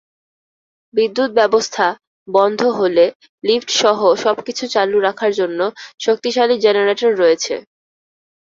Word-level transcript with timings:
বিদ্যুৎ 0.93 1.29
ব্যবস্থা 1.31 1.85
বন্ধ 2.27 2.61
হলে 2.79 3.05
লিফটসহ 3.43 3.99
সবকিছু 4.23 4.63
চালু 4.67 4.97
রাখার 4.99 5.31
জন্য 5.39 5.59
শক্তিশালী 5.99 6.55
জেনারেটর 6.65 7.11
রয়েছে। 7.17 7.53